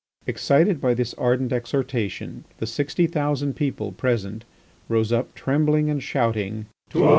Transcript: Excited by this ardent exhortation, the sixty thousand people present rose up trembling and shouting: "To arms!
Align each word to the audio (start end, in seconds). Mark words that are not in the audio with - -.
Excited 0.25 0.81
by 0.81 0.95
this 0.95 1.13
ardent 1.13 1.53
exhortation, 1.53 2.43
the 2.57 2.65
sixty 2.65 3.05
thousand 3.05 3.55
people 3.55 3.91
present 3.91 4.45
rose 4.89 5.11
up 5.11 5.35
trembling 5.35 5.91
and 5.91 6.01
shouting: 6.01 6.65
"To 6.89 7.01
arms! 7.03 7.09